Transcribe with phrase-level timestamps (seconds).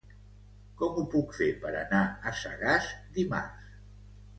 [0.79, 2.03] Com ho puc fer per anar
[2.33, 3.75] a Sagàs dimarts?